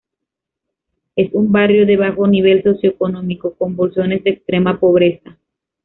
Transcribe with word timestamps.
Es 1.15 1.29
un 1.33 1.51
barrio 1.51 1.85
de 1.85 1.95
bajo 1.95 2.25
nivel 2.25 2.63
socioeconómico, 2.63 3.53
con 3.53 3.75
bolsones 3.75 4.23
de 4.23 4.31
extrema 4.31 4.79
pobreza. 4.79 5.37